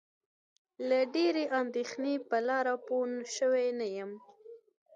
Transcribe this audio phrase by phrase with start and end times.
[0.87, 4.11] له ډېرې اندېښنې په لاره پوی شوی نه یم.